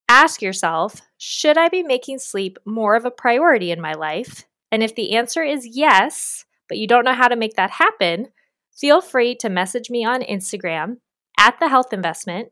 Ask 0.08 0.44
yourself 0.44 1.02
should 1.18 1.58
I 1.58 1.70
be 1.70 1.82
making 1.82 2.20
sleep 2.20 2.60
more 2.66 2.96
of 2.96 3.04
a 3.04 3.10
priority 3.10 3.72
in 3.72 3.82
my 3.82 3.94
life? 3.94 4.46
And 4.72 4.84
if 4.84 4.94
the 4.94 5.16
answer 5.16 5.42
is 5.42 5.66
yes, 5.66 6.46
but 6.68 6.78
you 6.78 6.86
don't 6.86 7.04
know 7.04 7.16
how 7.16 7.28
to 7.28 7.36
make 7.36 7.56
that 7.56 7.72
happen, 7.72 8.28
feel 8.72 9.02
free 9.02 9.34
to 9.38 9.50
message 9.50 9.90
me 9.90 10.06
on 10.06 10.22
Instagram 10.22 10.98
at 11.40 11.60
the 11.60 11.70
health 11.70 11.94
investment 11.94 12.52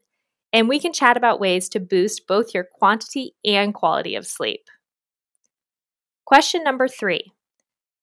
and 0.53 0.69
we 0.69 0.79
can 0.79 0.93
chat 0.93 1.17
about 1.17 1.39
ways 1.39 1.69
to 1.69 1.79
boost 1.79 2.27
both 2.27 2.53
your 2.53 2.63
quantity 2.63 3.35
and 3.43 3.73
quality 3.73 4.15
of 4.15 4.25
sleep. 4.25 4.69
Question 6.25 6.63
number 6.63 6.87
three 6.87 7.33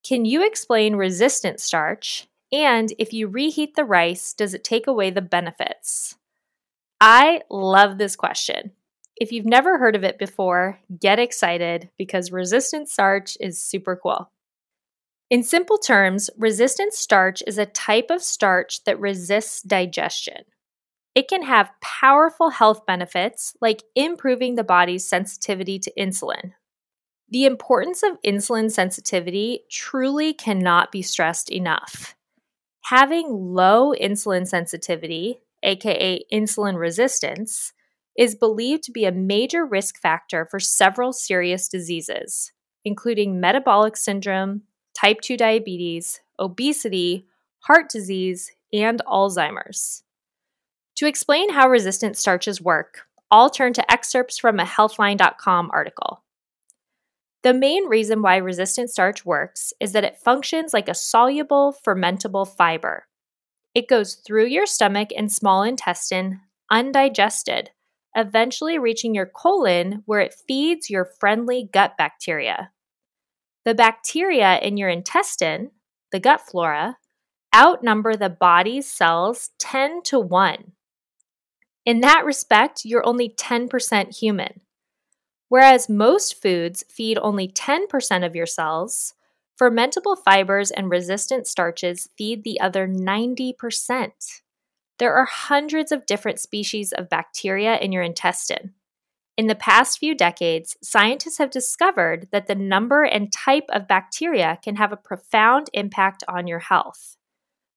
Can 0.03 0.25
you 0.25 0.47
explain 0.47 0.97
resistant 0.97 1.61
starch? 1.61 2.27
And 2.53 2.93
if 2.99 3.13
you 3.13 3.27
reheat 3.27 3.75
the 3.75 3.85
rice, 3.85 4.33
does 4.33 4.55
it 4.55 4.63
take 4.63 4.87
away 4.87 5.11
the 5.11 5.21
benefits? 5.21 6.17
I 7.01 7.43
love 7.51 7.99
this 7.99 8.15
question. 8.15 8.73
If 9.17 9.33
you've 9.33 9.47
never 9.47 9.79
heard 9.79 9.97
of 9.97 10.05
it 10.05 10.19
before, 10.19 10.79
get 11.01 11.19
excited 11.19 11.91
because 11.99 12.33
resistant 12.33 12.89
starch 12.89 13.37
is 13.41 13.61
super 13.61 13.97
cool. 14.01 14.31
In 15.31 15.43
simple 15.43 15.79
terms, 15.79 16.31
resistant 16.37 16.95
starch 16.95 17.43
is 17.47 17.59
a 17.59 17.67
type 17.67 18.11
of 18.11 18.23
starch 18.23 18.85
that 18.85 19.01
resists 19.01 19.63
digestion. 19.63 20.45
It 21.14 21.28
can 21.28 21.42
have 21.42 21.71
powerful 21.80 22.50
health 22.50 22.85
benefits 22.87 23.56
like 23.61 23.85
improving 23.94 24.56
the 24.56 24.64
body's 24.64 25.09
sensitivity 25.09 25.78
to 25.78 25.92
insulin. 25.97 26.52
The 27.28 27.44
importance 27.44 28.02
of 28.02 28.21
insulin 28.23 28.71
sensitivity 28.71 29.64
truly 29.71 30.35
cannot 30.35 30.90
be 30.90 31.02
stressed 31.02 31.50
enough. 31.50 32.16
Having 32.87 33.28
low 33.30 33.94
insulin 33.94 34.47
sensitivity, 34.47 35.40
aka 35.62 36.25
insulin 36.33 36.76
resistance, 36.76 37.73
is 38.18 38.35
believed 38.35 38.83
to 38.85 38.92
be 38.92 39.04
a 39.04 39.12
major 39.12 39.64
risk 39.64 40.00
factor 40.00 40.47
for 40.50 40.61
several 40.61 41.12
serious 41.12 41.68
diseases, 41.68 42.52
including 42.85 43.40
metabolic 43.40 43.97
syndrome, 43.97 44.62
type 44.94 45.21
2 45.21 45.37
diabetes, 45.37 46.21
obesity, 46.38 47.26
heart 47.61 47.88
disease, 47.88 48.52
and 48.73 49.00
Alzheimer's. 49.06 50.02
To 50.97 51.07
explain 51.07 51.53
how 51.53 51.69
resistant 51.69 52.17
starches 52.17 52.61
work, 52.61 53.01
I'll 53.31 53.51
turn 53.51 53.73
to 53.73 53.93
excerpts 53.93 54.39
from 54.39 54.61
a 54.61 54.65
healthline.com 54.65 55.71
article. 55.73 56.23
The 57.43 57.53
main 57.53 57.89
reason 57.89 58.23
why 58.23 58.37
resistant 58.37 58.91
starch 58.91 59.27
works 59.27 59.73
is 59.81 59.93
that 59.93 60.05
it 60.05 60.17
functions 60.17 60.73
like 60.73 60.89
a 60.89 60.95
soluble, 60.95 61.77
fermentable 61.85 62.49
fiber. 62.49 63.07
It 63.75 63.89
goes 63.89 64.15
through 64.15 64.47
your 64.47 64.67
stomach 64.67 65.09
and 65.17 65.33
small 65.33 65.63
intestine 65.63 66.41
undigested, 66.71 67.71
eventually 68.17 68.79
reaching 68.79 69.15
your 69.15 69.27
colon 69.27 70.03
where 70.07 70.21
it 70.21 70.35
feeds 70.47 70.89
your 70.89 71.05
friendly 71.05 71.69
gut 71.73 71.97
bacteria. 71.99 72.71
The 73.65 73.75
bacteria 73.75 74.59
in 74.59 74.77
your 74.77 74.89
intestine, 74.89 75.73
the 76.13 76.21
gut 76.21 76.41
flora, 76.41 76.99
outnumber 77.55 78.17
the 78.17 78.31
body's 78.31 78.89
cells 78.89 79.51
10 79.59 80.03
to 80.05 80.21
1. 80.21 80.73
In 81.85 82.00
that 82.00 82.25
respect, 82.25 82.85
you're 82.85 83.07
only 83.07 83.29
10% 83.29 84.19
human. 84.19 84.61
Whereas 85.49 85.88
most 85.88 86.41
foods 86.41 86.85
feed 86.88 87.19
only 87.19 87.47
10% 87.47 88.26
of 88.26 88.35
your 88.35 88.47
cells, 88.47 89.14
fermentable 89.61 90.17
fibers 90.25 90.71
and 90.71 90.91
resistant 90.91 91.47
starches 91.47 92.09
feed 92.17 92.43
the 92.43 92.59
other 92.61 92.88
90%. 92.88 94.11
There 94.99 95.14
are 95.14 95.26
hundreds 95.26 95.93
of 95.93 96.07
different 96.07 96.41
species 96.41 96.93
of 96.93 97.11
bacteria 97.11 97.76
in 97.76 97.93
your 97.93 98.03
intestine. 98.03 98.75
In 99.37 99.49
the 99.49 99.55
past 99.57 99.99
few 99.99 100.14
decades, 100.14 100.76
scientists 100.83 101.38
have 101.38 101.50
discovered 101.50 102.29
that 102.31 102.47
the 102.47 102.55
number 102.55 103.03
and 103.03 103.33
type 103.33 103.64
of 103.71 103.88
bacteria 103.88 104.59
can 104.62 104.76
have 104.76 104.93
a 104.93 104.97
profound 104.97 105.69
impact 105.73 106.23
on 106.29 106.47
your 106.47 106.61
health. 106.61 107.17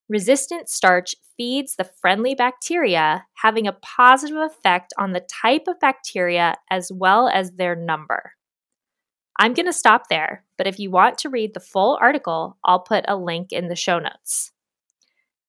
Resistant 0.09 0.69
starch 0.69 1.15
feeds 1.35 1.75
the 1.75 1.83
friendly 1.83 2.33
bacteria, 2.33 3.25
having 3.35 3.67
a 3.67 3.73
positive 3.73 4.37
effect 4.37 4.93
on 4.97 5.11
the 5.11 5.19
type 5.19 5.63
of 5.67 5.79
bacteria 5.81 6.55
as 6.71 6.91
well 6.93 7.27
as 7.27 7.51
their 7.51 7.75
number. 7.75 8.31
I'm 9.37 9.53
going 9.53 9.65
to 9.65 9.73
stop 9.73 10.07
there, 10.09 10.45
but 10.57 10.65
if 10.65 10.79
you 10.79 10.89
want 10.89 11.17
to 11.19 11.29
read 11.29 11.53
the 11.53 11.59
full 11.59 11.97
article, 12.01 12.57
I'll 12.63 12.79
put 12.79 13.03
a 13.07 13.17
link 13.17 13.51
in 13.51 13.67
the 13.67 13.75
show 13.75 13.99
notes. 13.99 14.53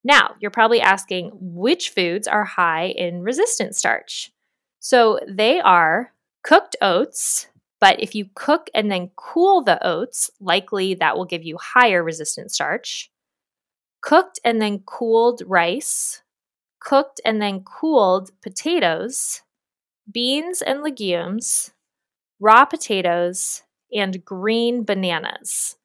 Now, 0.02 0.34
you're 0.40 0.50
probably 0.50 0.80
asking 0.80 1.30
which 1.34 1.90
foods 1.90 2.26
are 2.26 2.44
high 2.44 2.86
in 2.86 3.22
resistant 3.22 3.76
starch. 3.76 4.32
So 4.80 5.20
they 5.28 5.60
are 5.60 6.12
cooked 6.42 6.74
oats, 6.82 7.46
but 7.80 8.00
if 8.00 8.14
you 8.14 8.26
cook 8.34 8.70
and 8.74 8.90
then 8.90 9.10
cool 9.16 9.62
the 9.62 9.84
oats, 9.86 10.30
likely 10.40 10.94
that 10.94 11.16
will 11.16 11.24
give 11.24 11.44
you 11.44 11.56
higher 11.58 12.02
resistant 12.02 12.50
starch 12.50 13.10
cooked 14.00 14.40
and 14.44 14.60
then 14.60 14.80
cooled 14.80 15.42
rice, 15.46 16.22
cooked 16.80 17.20
and 17.24 17.40
then 17.40 17.62
cooled 17.64 18.30
potatoes, 18.42 19.42
beans 20.10 20.62
and 20.62 20.82
legumes, 20.82 21.72
raw 22.40 22.64
potatoes, 22.64 23.62
and 23.92 24.24
green 24.24 24.84
bananas. 24.84 25.76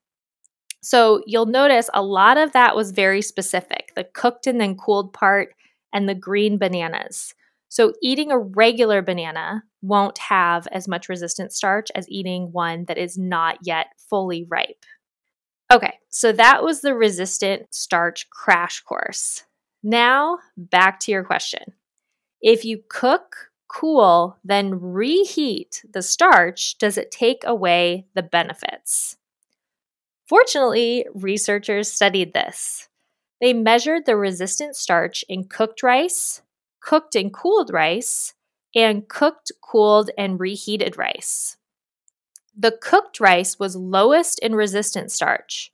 So 0.82 1.24
you'll 1.26 1.46
notice 1.46 1.90
a 1.94 2.04
lot 2.04 2.38
of 2.38 2.52
that 2.52 2.76
was 2.76 2.92
very 2.92 3.22
specific 3.22 3.92
the 3.96 4.04
cooked 4.04 4.48
and 4.48 4.60
then 4.60 4.76
cooled 4.76 5.14
part 5.14 5.56
and 5.94 6.10
the 6.10 6.16
green 6.16 6.58
bananas. 6.58 7.34
So 7.70 7.94
eating 8.02 8.32
a 8.32 8.38
regular 8.38 9.02
banana 9.02 9.64
won't 9.82 10.18
have 10.18 10.68
as 10.68 10.88
much 10.88 11.10
resistant 11.10 11.54
starch 11.54 11.90
as 11.96 12.10
eating 12.10 12.52
one 12.52 12.86
that 12.86 12.98
is 12.98 13.18
not 13.18 13.58
yet 13.64 13.88
fully 13.98 14.46
ripe. 14.50 14.86
Okay, 15.74 15.98
so 16.10 16.32
that 16.32 16.64
was 16.64 16.82
the 16.82 16.94
resistant 16.94 17.74
starch 17.74 18.30
crash 18.30 18.82
course. 18.82 19.44
Now, 19.82 20.38
back 20.56 21.00
to 21.02 21.12
your 21.12 21.24
question. 21.24 21.74
If 22.42 22.64
you 22.64 22.82
cook, 22.88 23.50
cool, 23.68 24.38
then 24.44 24.80
reheat 24.80 25.84
the 25.92 26.04
starch, 26.04 26.78
does 26.78 27.00
it 27.00 27.10
take 27.10 27.42
away 27.44 28.06
the 28.14 28.22
benefits? 28.22 29.18
Fortunately, 30.30 31.08
researchers 31.16 31.92
studied 31.92 32.34
this. 32.34 32.88
They 33.42 33.52
measured 33.52 34.06
the 34.06 34.16
resistant 34.16 34.76
starch 34.76 35.26
in 35.28 35.46
cooked 35.46 35.82
rice, 35.82 36.44
cooked 36.82 37.16
and 37.16 37.34
cooled 37.34 37.74
rice, 37.74 38.36
and 38.76 39.08
cooked, 39.10 39.52
cooled, 39.60 40.12
and 40.20 40.40
reheated 40.40 40.98
rice. 40.98 41.58
The 42.58 42.72
cooked 42.72 43.20
rice 43.20 43.58
was 43.58 43.76
lowest 43.76 44.40
in 44.40 44.56
resistant 44.56 45.12
starch, 45.12 45.72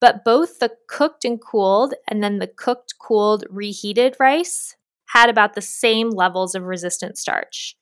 but 0.00 0.24
both 0.24 0.58
the 0.58 0.76
cooked 0.86 1.24
and 1.24 1.40
cooled 1.40 1.94
and 2.06 2.22
then 2.22 2.38
the 2.38 2.46
cooked, 2.46 2.94
cooled, 2.98 3.44
reheated 3.48 4.16
rice 4.20 4.76
had 5.06 5.30
about 5.30 5.54
the 5.54 5.62
same 5.62 6.10
levels 6.10 6.54
of 6.54 6.64
resistant 6.64 7.16
starch. 7.16 7.76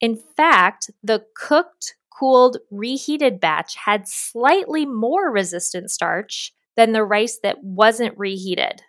In 0.00 0.16
fact, 0.16 0.90
the 1.02 1.24
cooked, 1.34 1.96
cooled, 2.10 2.58
reheated 2.70 3.40
batch 3.40 3.76
had 3.76 4.08
slightly 4.08 4.86
more 4.86 5.30
resistant 5.30 5.90
starch 5.90 6.52
than 6.76 6.92
the 6.92 7.04
rice 7.04 7.38
that 7.42 7.62
wasn't 7.62 8.18
reheated. 8.18 8.82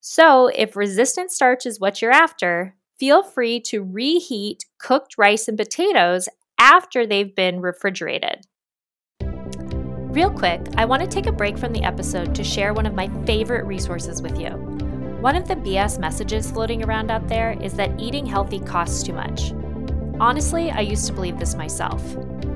So, 0.00 0.48
if 0.48 0.76
resistant 0.76 1.32
starch 1.32 1.66
is 1.66 1.80
what 1.80 2.00
you're 2.00 2.12
after, 2.12 2.76
feel 2.98 3.22
free 3.22 3.60
to 3.60 3.82
reheat 3.82 4.64
cooked 4.78 5.18
rice 5.18 5.48
and 5.48 5.58
potatoes 5.58 6.28
after 6.58 7.06
they've 7.06 7.34
been 7.34 7.60
refrigerated. 7.60 8.46
Real 10.16 10.30
quick, 10.30 10.62
I 10.76 10.86
want 10.86 11.02
to 11.02 11.08
take 11.08 11.26
a 11.26 11.32
break 11.32 11.58
from 11.58 11.72
the 11.72 11.82
episode 11.82 12.34
to 12.34 12.42
share 12.42 12.72
one 12.72 12.86
of 12.86 12.94
my 12.94 13.08
favorite 13.26 13.66
resources 13.66 14.22
with 14.22 14.40
you. 14.40 14.50
One 15.20 15.36
of 15.36 15.46
the 15.46 15.56
BS 15.56 15.98
messages 15.98 16.50
floating 16.50 16.82
around 16.84 17.10
out 17.10 17.28
there 17.28 17.52
is 17.60 17.74
that 17.74 18.00
eating 18.00 18.24
healthy 18.24 18.60
costs 18.60 19.02
too 19.02 19.12
much. 19.12 19.52
Honestly, 20.18 20.70
I 20.70 20.80
used 20.80 21.06
to 21.08 21.12
believe 21.12 21.38
this 21.38 21.54
myself. 21.54 22.02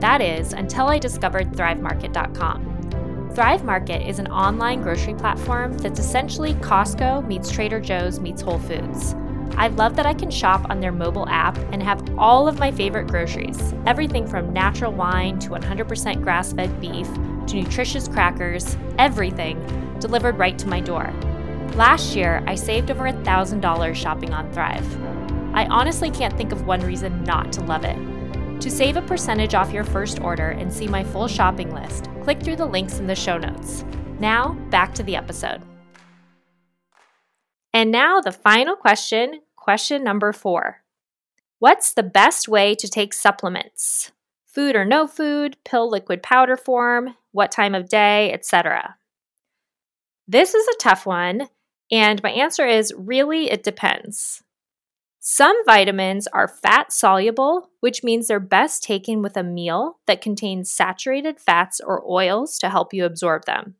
That 0.00 0.22
is, 0.22 0.54
until 0.54 0.86
I 0.86 0.98
discovered 0.98 1.52
ThriveMarket.com. 1.52 3.30
Thrive 3.34 3.64
Market 3.64 4.08
is 4.08 4.18
an 4.18 4.26
online 4.28 4.82
grocery 4.82 5.14
platform 5.14 5.76
that's 5.78 6.00
essentially 6.00 6.54
Costco 6.54 7.26
meets 7.26 7.50
Trader 7.50 7.80
Joe's 7.80 8.18
meets 8.20 8.42
Whole 8.42 8.58
Foods. 8.58 9.14
I 9.56 9.68
love 9.68 9.96
that 9.96 10.06
I 10.06 10.14
can 10.14 10.30
shop 10.30 10.68
on 10.70 10.80
their 10.80 10.92
mobile 10.92 11.28
app 11.28 11.56
and 11.72 11.82
have 11.82 12.02
all 12.18 12.48
of 12.48 12.58
my 12.58 12.70
favorite 12.70 13.08
groceries 13.08 13.74
everything 13.86 14.26
from 14.26 14.52
natural 14.52 14.92
wine 14.92 15.38
to 15.40 15.50
100% 15.50 16.22
grass 16.22 16.52
fed 16.52 16.80
beef 16.80 17.08
to 17.46 17.56
nutritious 17.56 18.08
crackers, 18.08 18.76
everything 18.98 19.58
delivered 19.98 20.38
right 20.38 20.58
to 20.58 20.68
my 20.68 20.80
door. 20.80 21.12
Last 21.74 22.16
year, 22.16 22.42
I 22.46 22.54
saved 22.54 22.90
over 22.90 23.04
$1,000 23.04 23.94
shopping 23.94 24.32
on 24.32 24.50
Thrive. 24.52 24.86
I 25.54 25.66
honestly 25.66 26.10
can't 26.10 26.36
think 26.36 26.52
of 26.52 26.66
one 26.66 26.80
reason 26.80 27.24
not 27.24 27.52
to 27.54 27.62
love 27.62 27.84
it. 27.84 27.96
To 28.60 28.70
save 28.70 28.96
a 28.96 29.02
percentage 29.02 29.54
off 29.54 29.72
your 29.72 29.84
first 29.84 30.20
order 30.20 30.50
and 30.50 30.72
see 30.72 30.86
my 30.86 31.02
full 31.02 31.28
shopping 31.28 31.72
list, 31.72 32.08
click 32.22 32.42
through 32.42 32.56
the 32.56 32.66
links 32.66 32.98
in 32.98 33.06
the 33.06 33.14
show 33.14 33.38
notes. 33.38 33.84
Now, 34.18 34.52
back 34.70 34.94
to 34.94 35.02
the 35.02 35.16
episode. 35.16 35.62
And 37.72 37.90
now, 37.90 38.20
the 38.20 38.32
final 38.32 38.76
question 38.76 39.42
question 39.56 40.02
number 40.02 40.32
four 40.32 40.82
What's 41.58 41.92
the 41.92 42.02
best 42.02 42.48
way 42.48 42.74
to 42.74 42.88
take 42.88 43.12
supplements? 43.12 44.12
Food 44.46 44.74
or 44.74 44.84
no 44.84 45.06
food, 45.06 45.56
pill, 45.64 45.88
liquid, 45.88 46.22
powder 46.22 46.56
form, 46.56 47.16
what 47.32 47.52
time 47.52 47.74
of 47.74 47.88
day, 47.88 48.32
etc. 48.32 48.96
This 50.26 50.54
is 50.54 50.66
a 50.66 50.78
tough 50.78 51.06
one, 51.06 51.48
and 51.90 52.22
my 52.22 52.30
answer 52.30 52.66
is 52.66 52.94
really 52.96 53.50
it 53.50 53.62
depends. 53.62 54.42
Some 55.20 55.64
vitamins 55.66 56.26
are 56.28 56.48
fat 56.48 56.92
soluble, 56.92 57.68
which 57.80 58.02
means 58.02 58.26
they're 58.26 58.40
best 58.40 58.82
taken 58.82 59.20
with 59.20 59.36
a 59.36 59.42
meal 59.42 59.98
that 60.06 60.22
contains 60.22 60.72
saturated 60.72 61.38
fats 61.38 61.78
or 61.78 62.02
oils 62.10 62.58
to 62.60 62.70
help 62.70 62.94
you 62.94 63.04
absorb 63.04 63.44
them. 63.44 63.74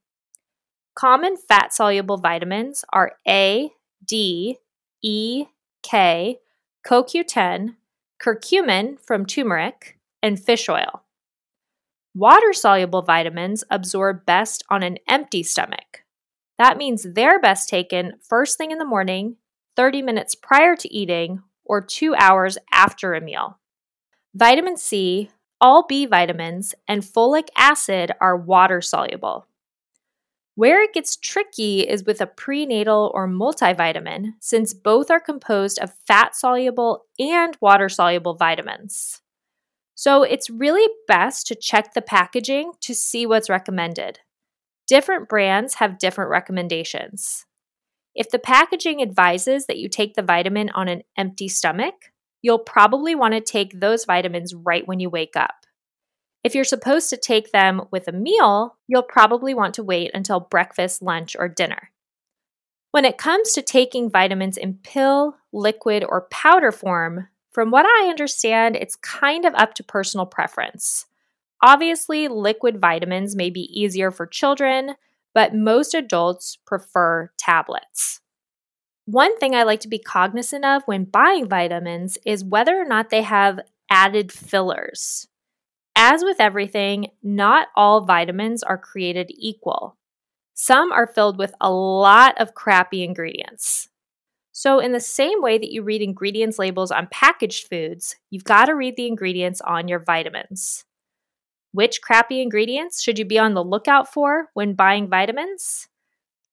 Common 0.95 1.37
fat 1.39 1.73
soluble 1.73 2.19
vitamins 2.19 2.85
are 2.93 3.13
A, 3.27 3.71
D, 4.04 4.59
E, 5.02 5.47
K, 5.83 6.38
CoQ10, 6.87 7.76
curcumin 8.23 8.99
from 9.00 9.26
turmeric, 9.26 9.99
and 10.23 10.38
fish 10.38 10.69
oil. 10.69 11.02
Water 12.14 12.52
soluble 12.52 13.02
vitamins 13.02 13.62
absorb 13.71 14.26
best 14.26 14.64
on 14.69 14.83
an 14.83 14.99
empty 15.09 15.42
stomach. 15.42 16.04
That 16.59 16.76
means 16.76 17.07
they're 17.14 17.40
best 17.40 17.69
taken 17.69 18.14
first 18.21 18.59
thing 18.59 18.71
in 18.71 18.78
the 18.78 18.85
morning, 18.85 19.37
30 19.76 20.02
minutes 20.02 20.35
prior 20.35 20.76
to 20.76 20.92
eating, 20.92 21.42
or 21.64 21.80
two 21.80 22.14
hours 22.16 22.59
after 22.73 23.14
a 23.14 23.21
meal. 23.21 23.59
Vitamin 24.35 24.76
C, 24.76 25.30
all 25.61 25.87
B 25.87 26.04
vitamins, 26.04 26.75
and 26.88 27.02
folic 27.02 27.49
acid 27.57 28.12
are 28.21 28.37
water 28.37 28.80
soluble. 28.80 29.47
Where 30.61 30.83
it 30.83 30.93
gets 30.93 31.17
tricky 31.17 31.88
is 31.88 32.05
with 32.05 32.21
a 32.21 32.26
prenatal 32.26 33.11
or 33.14 33.26
multivitamin, 33.26 34.35
since 34.40 34.75
both 34.75 35.11
are 35.11 35.19
composed 35.19 35.79
of 35.79 35.95
fat 36.07 36.37
soluble 36.37 37.07
and 37.19 37.57
water 37.62 37.88
soluble 37.88 38.35
vitamins. 38.35 39.23
So 39.95 40.23
it's 40.23 40.50
really 40.50 40.87
best 41.09 41.47
to 41.47 41.55
check 41.55 41.95
the 41.95 42.02
packaging 42.02 42.73
to 42.83 42.95
see 42.95 43.25
what's 43.25 43.49
recommended. 43.49 44.19
Different 44.87 45.31
brands 45.31 45.76
have 45.76 45.99
different 45.99 46.31
recommendations. 46.31 47.47
If 48.14 48.28
the 48.28 48.39
packaging 48.39 49.00
advises 49.00 49.65
that 49.65 49.78
you 49.78 49.89
take 49.89 50.13
the 50.13 50.21
vitamin 50.21 50.69
on 50.75 50.89
an 50.89 51.04
empty 51.17 51.49
stomach, 51.49 51.95
you'll 52.43 52.58
probably 52.58 53.15
want 53.15 53.32
to 53.32 53.41
take 53.41 53.80
those 53.80 54.04
vitamins 54.04 54.54
right 54.54 54.87
when 54.87 55.00
you 55.00 55.08
wake 55.08 55.37
up. 55.37 55.65
If 56.43 56.55
you're 56.55 56.65
supposed 56.65 57.11
to 57.11 57.17
take 57.17 57.53
them 57.53 57.83
with 57.91 58.09
a 58.09 58.13
meal, 58.13 58.76
you'll 58.89 59.03
probably 59.03 59.53
want 59.53 59.75
to 59.75 59.83
wait 59.83 60.11
until 60.15 60.41
breakfast, 60.41 61.03
lunch, 61.03 61.37
or 61.39 61.49
dinner. 61.49 61.91
When 62.93 63.05
it 63.05 63.19
comes 63.19 63.53
to 63.53 63.63
taking 63.63 64.11
vitamins 64.11 64.57
in 64.57 64.75
pill, 64.83 65.37
liquid, 65.53 66.05
or 66.09 66.26
powder 66.31 66.73
form, 66.73 67.29
from 67.53 67.71
what 67.71 67.85
I 67.85 68.09
understand, 68.09 68.76
it's 68.76 68.97
kind 68.97 69.45
of 69.45 69.55
up 69.55 69.75
to 69.75 69.85
personal 69.85 70.26
preference. 70.26 71.07
Obviously, 71.63 72.26
liquid 72.26 72.81
vitamins 72.81 73.37
may 73.37 73.50
be 73.50 73.69
easier 73.79 74.11
for 74.11 74.26
children, 74.26 74.95
but 75.35 75.55
most 75.55 75.95
adults 75.95 76.57
prefer 76.67 77.31
tablets. 77.39 78.21
One 79.05 79.37
thing 79.39 79.55
I 79.55 79.65
like 79.65 79.81
to 79.81 79.89
be 79.89 79.99
cognizant 79.99 80.65
of 80.65 80.83
when 80.87 81.05
buying 81.05 81.49
vitamins 81.49 82.17
is 82.25 82.45
whether 82.45 82.81
or 82.81 82.85
not 82.85 83.11
they 83.11 83.23
have 83.23 83.61
added 83.91 84.33
fillers. 84.33 85.26
As 86.02 86.25
with 86.25 86.41
everything, 86.41 87.08
not 87.23 87.69
all 87.76 88.06
vitamins 88.06 88.63
are 88.63 88.78
created 88.78 89.30
equal. 89.34 89.99
Some 90.54 90.93
are 90.93 91.06
filled 91.06 91.36
with 91.36 91.52
a 91.60 91.71
lot 91.71 92.41
of 92.41 92.54
crappy 92.54 93.04
ingredients. 93.04 93.91
So, 94.50 94.78
in 94.78 94.93
the 94.93 94.99
same 95.00 95.43
way 95.43 95.58
that 95.58 95.71
you 95.71 95.82
read 95.82 96.00
ingredients 96.00 96.58
labels 96.58 96.91
on 96.91 97.08
packaged 97.13 97.69
foods, 97.69 98.17
you've 98.30 98.45
got 98.45 98.65
to 98.65 98.75
read 98.75 98.97
the 98.97 99.08
ingredients 99.08 99.60
on 99.60 99.89
your 99.89 99.99
vitamins. 99.99 100.86
Which 101.73 102.00
crappy 102.00 102.41
ingredients 102.41 103.02
should 103.02 103.19
you 103.19 103.26
be 103.26 103.39
on 103.39 103.52
the 103.52 103.63
lookout 103.63 104.10
for 104.10 104.49
when 104.54 104.73
buying 104.73 105.06
vitamins? 105.06 105.86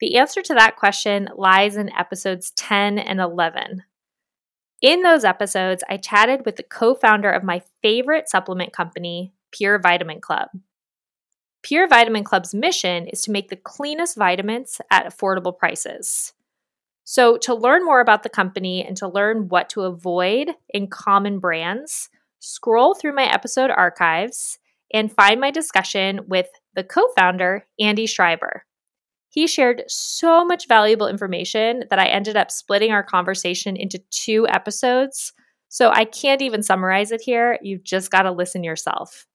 The 0.02 0.18
answer 0.18 0.42
to 0.42 0.56
that 0.56 0.76
question 0.76 1.30
lies 1.38 1.78
in 1.78 1.90
episodes 1.98 2.52
10 2.52 3.00
and 3.00 3.22
11. 3.22 3.84
In 4.82 5.04
those 5.04 5.24
episodes, 5.24 5.86
I 5.90 5.96
chatted 5.96 6.46
with 6.46 6.58
the 6.58 6.64
co 6.64 6.94
founder 6.94 7.32
of 7.32 7.44
my 7.44 7.62
favorite 7.82 8.28
supplement 8.28 8.74
company, 8.74 9.34
Pure 9.52 9.80
Vitamin 9.80 10.22
Club. 10.22 10.50
Pure 11.64 11.88
Vitamin 11.88 12.24
Club's 12.24 12.54
mission 12.54 13.08
is 13.08 13.22
to 13.24 13.32
make 13.32 13.50
the 13.50 13.56
cleanest 13.56 14.16
vitamins 14.16 14.80
at 14.92 15.06
affordable 15.06 15.58
prices. 15.58 16.34
So, 17.04 17.38
to 17.38 17.56
learn 17.56 17.86
more 17.86 18.02
about 18.02 18.24
the 18.24 18.30
company 18.30 18.86
and 18.86 18.96
to 18.98 19.08
learn 19.08 19.48
what 19.48 19.70
to 19.70 19.82
avoid 19.82 20.52
in 20.70 20.88
common 20.88 21.40
brands, 21.40 22.10
scroll 22.40 22.94
through 22.94 23.16
my 23.16 23.24
episode 23.24 23.70
archives 23.70 24.60
and 24.94 25.12
find 25.12 25.40
my 25.40 25.52
discussion 25.52 26.22
with 26.28 26.48
the 26.76 26.84
co 26.84 27.08
founder, 27.18 27.66
Andy 27.80 28.08
Schreiber. 28.08 28.66
He 29.30 29.48
shared 29.48 29.84
so 29.88 30.46
much 30.46 30.68
valuable 30.68 31.08
information 31.08 31.84
that 31.90 32.00
I 32.00 32.08
ended 32.08 32.38
up 32.38 32.50
splitting 32.50 32.92
our 32.92 33.04
conversation 33.04 33.76
into 33.76 34.00
two 34.10 34.48
episodes. 34.48 35.34
So 35.70 35.90
I 35.92 36.06
can't 36.06 36.42
even 36.42 36.64
summarize 36.64 37.12
it 37.12 37.22
here. 37.22 37.60
You've 37.62 37.84
just 37.84 38.10
got 38.10 38.24
to 38.24 38.32
listen 38.32 38.64
yourself. 38.64 39.28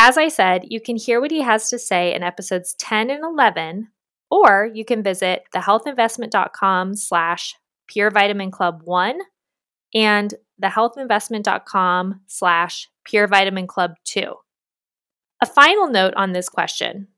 As 0.00 0.16
I 0.16 0.28
said, 0.28 0.66
you 0.68 0.80
can 0.80 0.94
hear 0.96 1.20
what 1.20 1.32
he 1.32 1.42
has 1.42 1.68
to 1.70 1.78
say 1.78 2.14
in 2.14 2.22
episodes 2.22 2.72
10 2.74 3.10
and 3.10 3.24
11 3.24 3.88
or 4.30 4.70
you 4.72 4.84
can 4.84 5.02
visit 5.02 5.42
thehealthinvestment.com 5.52 6.94
slash 6.94 7.56
pure 7.88 8.08
vitamin 8.12 8.52
club 8.52 8.82
one 8.84 9.18
and 9.92 10.34
thehealthinvestment.com 10.62 12.20
slash 12.28 12.88
pure 13.04 13.26
vitamin 13.26 13.66
club 13.66 13.94
two. 14.04 14.34
A 15.42 15.46
final 15.46 15.88
note 15.88 16.14
on 16.14 16.32
this 16.32 16.48
question. 16.48 17.08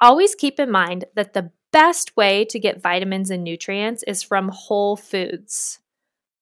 Always 0.00 0.36
keep 0.36 0.60
in 0.60 0.70
mind 0.70 1.06
that 1.16 1.32
the 1.32 1.50
best 1.72 2.16
way 2.16 2.44
to 2.44 2.60
get 2.60 2.80
vitamins 2.80 3.28
and 3.28 3.42
nutrients 3.42 4.04
is 4.06 4.22
from 4.22 4.50
whole 4.50 4.96
foods. 4.96 5.80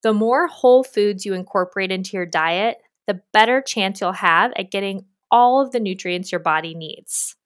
The 0.03 0.13
more 0.13 0.49
whole 0.49 0.85
foods 0.85 1.25
you 1.25 1.33
incorporate 1.33 1.91
into 1.91 2.15
your 2.15 2.27
diet, 2.27 2.77
the 3.07 3.23
better 3.33 3.63
chance 3.63 4.03
you'll 4.03 4.13
have 4.13 4.53
at 4.59 4.71
getting 4.71 5.07
all 5.37 5.61
of 5.61 5.71
the 5.71 5.79
nutrients 5.79 6.33
your 6.33 6.39
body 6.39 6.75
needs. 6.75 7.37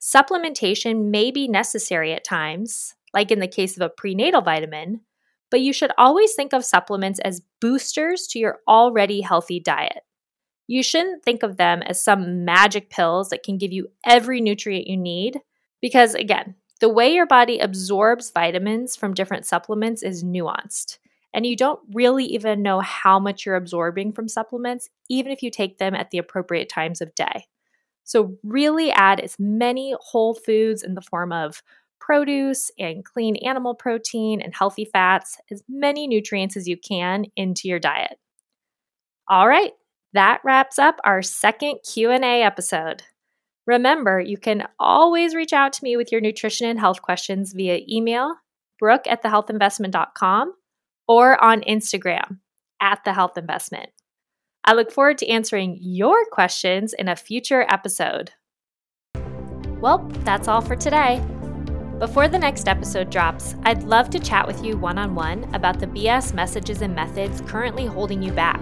Supplementation 0.00 1.10
may 1.10 1.30
be 1.30 1.46
necessary 1.46 2.14
at 2.14 2.24
times, 2.24 2.94
like 3.12 3.30
in 3.30 3.38
the 3.38 3.46
case 3.46 3.76
of 3.76 3.82
a 3.82 3.90
prenatal 3.90 4.40
vitamin, 4.40 5.02
but 5.50 5.60
you 5.60 5.74
should 5.74 5.92
always 5.98 6.32
think 6.32 6.54
of 6.54 6.64
supplements 6.64 7.20
as 7.20 7.42
boosters 7.60 8.26
to 8.28 8.38
your 8.38 8.60
already 8.66 9.20
healthy 9.20 9.60
diet. 9.60 10.04
You 10.66 10.82
shouldn't 10.82 11.22
think 11.22 11.42
of 11.42 11.58
them 11.58 11.82
as 11.82 12.02
some 12.02 12.46
magic 12.46 12.88
pills 12.88 13.28
that 13.28 13.42
can 13.42 13.58
give 13.58 13.72
you 13.72 13.88
every 14.06 14.40
nutrient 14.40 14.86
you 14.86 14.96
need, 14.96 15.40
because 15.82 16.14
again, 16.14 16.54
the 16.80 16.88
way 16.88 17.12
your 17.12 17.26
body 17.26 17.58
absorbs 17.58 18.30
vitamins 18.30 18.96
from 18.96 19.12
different 19.12 19.44
supplements 19.44 20.02
is 20.02 20.24
nuanced, 20.24 20.96
and 21.38 21.46
you 21.46 21.54
don't 21.54 21.78
really 21.92 22.24
even 22.24 22.62
know 22.62 22.80
how 22.80 23.20
much 23.20 23.46
you're 23.46 23.54
absorbing 23.54 24.10
from 24.10 24.26
supplements, 24.26 24.88
even 25.08 25.30
if 25.30 25.40
you 25.40 25.52
take 25.52 25.78
them 25.78 25.94
at 25.94 26.10
the 26.10 26.18
appropriate 26.18 26.68
times 26.68 27.00
of 27.00 27.14
day. 27.14 27.46
So, 28.02 28.36
really 28.42 28.90
add 28.90 29.20
as 29.20 29.36
many 29.38 29.94
whole 30.00 30.34
foods 30.34 30.82
in 30.82 30.94
the 30.94 31.00
form 31.00 31.30
of 31.30 31.62
produce 32.00 32.72
and 32.76 33.04
clean 33.04 33.36
animal 33.36 33.76
protein 33.76 34.40
and 34.40 34.52
healthy 34.52 34.84
fats, 34.84 35.36
as 35.48 35.62
many 35.68 36.08
nutrients 36.08 36.56
as 36.56 36.66
you 36.66 36.76
can 36.76 37.26
into 37.36 37.68
your 37.68 37.78
diet. 37.78 38.18
All 39.28 39.46
right, 39.46 39.70
that 40.14 40.40
wraps 40.44 40.76
up 40.76 40.96
our 41.04 41.22
second 41.22 41.78
Q&A 41.88 42.42
episode. 42.42 43.04
Remember, 43.64 44.18
you 44.18 44.38
can 44.38 44.66
always 44.80 45.36
reach 45.36 45.52
out 45.52 45.72
to 45.74 45.84
me 45.84 45.96
with 45.96 46.10
your 46.10 46.20
nutrition 46.20 46.68
and 46.68 46.80
health 46.80 47.00
questions 47.00 47.52
via 47.52 47.78
email, 47.88 48.34
brooke 48.80 49.06
at 49.06 49.22
thehealthinvestment.com, 49.22 50.54
or 51.08 51.42
on 51.42 51.62
Instagram 51.62 52.38
at 52.80 53.00
the 53.04 53.14
health 53.14 53.36
investment. 53.36 53.90
I 54.64 54.74
look 54.74 54.92
forward 54.92 55.18
to 55.18 55.28
answering 55.28 55.78
your 55.80 56.26
questions 56.30 56.92
in 56.92 57.08
a 57.08 57.16
future 57.16 57.64
episode. 57.68 58.32
Well, 59.80 60.06
that's 60.24 60.46
all 60.46 60.60
for 60.60 60.76
today. 60.76 61.24
Before 61.98 62.28
the 62.28 62.38
next 62.38 62.68
episode 62.68 63.10
drops, 63.10 63.56
I'd 63.64 63.82
love 63.82 64.10
to 64.10 64.20
chat 64.20 64.46
with 64.46 64.62
you 64.62 64.76
one 64.76 64.98
on 64.98 65.14
one 65.14 65.52
about 65.54 65.80
the 65.80 65.86
BS 65.86 66.34
messages 66.34 66.82
and 66.82 66.94
methods 66.94 67.40
currently 67.40 67.86
holding 67.86 68.22
you 68.22 68.30
back. 68.30 68.60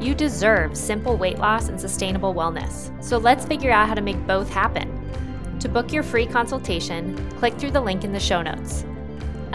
You 0.00 0.14
deserve 0.14 0.76
simple 0.76 1.16
weight 1.16 1.38
loss 1.38 1.68
and 1.68 1.80
sustainable 1.80 2.34
wellness, 2.34 2.90
so 3.02 3.18
let's 3.18 3.44
figure 3.44 3.70
out 3.70 3.88
how 3.88 3.94
to 3.94 4.00
make 4.00 4.26
both 4.26 4.48
happen. 4.48 4.90
To 5.60 5.68
book 5.68 5.92
your 5.92 6.02
free 6.02 6.26
consultation, 6.26 7.30
click 7.32 7.54
through 7.54 7.70
the 7.70 7.80
link 7.80 8.02
in 8.02 8.12
the 8.12 8.18
show 8.18 8.42
notes. 8.42 8.84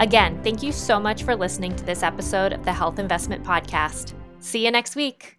Again, 0.00 0.42
thank 0.42 0.62
you 0.62 0.72
so 0.72 0.98
much 0.98 1.24
for 1.24 1.36
listening 1.36 1.76
to 1.76 1.84
this 1.84 2.02
episode 2.02 2.54
of 2.54 2.64
the 2.64 2.72
Health 2.72 2.98
Investment 2.98 3.44
Podcast. 3.44 4.14
See 4.38 4.64
you 4.64 4.70
next 4.70 4.96
week. 4.96 5.38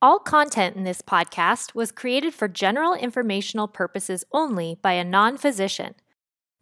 All 0.00 0.18
content 0.18 0.74
in 0.74 0.84
this 0.84 1.02
podcast 1.02 1.74
was 1.74 1.92
created 1.92 2.32
for 2.32 2.48
general 2.48 2.94
informational 2.94 3.68
purposes 3.68 4.24
only 4.32 4.78
by 4.80 4.94
a 4.94 5.04
non 5.04 5.36
physician. 5.36 5.96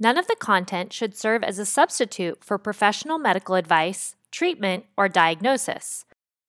None 0.01 0.19
of 0.19 0.27
the 0.27 0.35
content 0.35 0.93
should 0.93 1.17
serve 1.17 1.45
as 1.45 1.61
a 1.61 1.65
substitute 1.65 2.43
for 2.43 2.59
professional 2.59 3.19
medical 3.21 3.55
advice, 3.55 4.17
treatment, 4.33 4.87
or 4.97 5.09
diagnosis. 5.09 6.07